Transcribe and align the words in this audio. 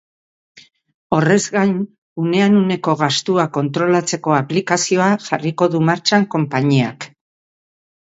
Horrez 1.17 1.41
gain, 1.55 1.75
unean 2.23 2.57
uneko 2.63 2.97
gastua 3.03 3.47
kontrolatzeko 3.59 4.37
aplikazioa 4.41 5.13
jarriko 5.29 5.73
du 5.77 5.87
martxan 5.93 6.31
konpainiak. 6.37 7.13